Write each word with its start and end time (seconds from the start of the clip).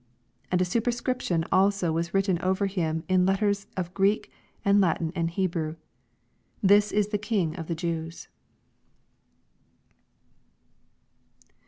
88 0.47 0.47
And 0.53 0.61
a 0.61 0.65
superscription 0.65 1.45
also 1.51 1.91
was 1.91 2.11
written 2.11 2.39
over 2.39 2.65
him 2.65 3.03
in 3.07 3.23
letters 3.27 3.67
of 3.77 3.93
Greek, 3.93 4.31
and 4.65 4.81
Latin, 4.81 5.13
and 5.15 5.29
Hebrew, 5.29 5.75
THIS 6.63 6.91
IS 6.91 7.09
THE 7.09 7.19
KING 7.19 7.55
OF 7.55 7.67
THE 7.67 7.75
JEWS. 7.75 8.27